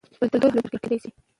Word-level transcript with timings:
کلتور 0.19 0.39
هم 0.51 0.63
پلورل 0.63 0.79
کیدی 0.83 0.97
شي. 1.03 1.09